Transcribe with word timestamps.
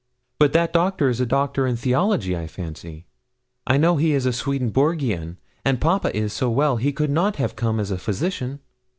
'But 0.39 0.53
that 0.53 0.73
doctor 0.73 1.09
is 1.09 1.21
a 1.21 1.27
doctor 1.27 1.67
in 1.67 1.75
theology, 1.75 2.35
I 2.35 2.47
fancy. 2.47 3.05
I 3.67 3.77
know 3.77 3.97
he 3.97 4.13
is 4.13 4.25
a 4.25 4.33
Swedenborgian; 4.33 5.37
and 5.63 5.79
papa 5.79 6.09
is 6.17 6.33
so 6.33 6.49
well 6.49 6.77
he 6.77 6.91
could 6.91 7.11
not 7.11 7.35
have 7.35 7.55
come 7.55 7.79
as 7.79 7.91
a 7.91 7.99
physician.' 7.99 8.61